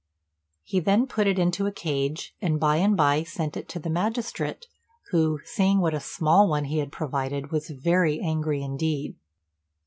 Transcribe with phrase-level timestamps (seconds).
[0.63, 3.91] He then put it into a cage, and by and by sent it to the
[3.91, 4.65] magistrate,
[5.11, 9.15] who, seeing what a small one he had provided, was very angry indeed.